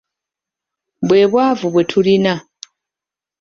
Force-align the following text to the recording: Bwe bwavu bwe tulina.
Bwe 1.07 1.21
bwavu 1.31 1.67
bwe 1.73 1.83
tulina. 1.89 2.33